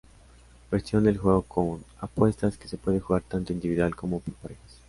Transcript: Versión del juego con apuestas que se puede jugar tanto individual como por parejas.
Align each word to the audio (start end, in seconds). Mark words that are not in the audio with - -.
Versión 0.71 1.03
del 1.03 1.19
juego 1.19 1.43
con 1.43 1.85
apuestas 1.99 2.57
que 2.57 2.67
se 2.67 2.77
puede 2.79 2.99
jugar 2.99 3.21
tanto 3.21 3.53
individual 3.53 3.95
como 3.95 4.19
por 4.19 4.33
parejas. 4.33 4.79